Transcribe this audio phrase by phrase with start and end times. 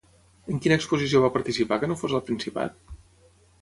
[0.53, 2.85] En quina exposició va participar que no fos al Principat?